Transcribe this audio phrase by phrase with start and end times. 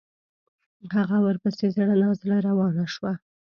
[0.95, 3.13] هغه ورپسې زړه نا زړه روانه شوه.